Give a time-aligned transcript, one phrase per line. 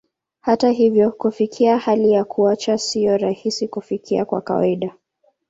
[0.41, 4.93] Hata hivyo, kufikia hali ya kuacha sio rahisi kufikia kwa kawaida.